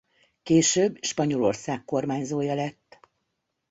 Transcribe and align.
Később 0.43 0.97
Spanyolország 1.03 1.85
kormányzója 1.85 2.53
lett. 2.53 2.99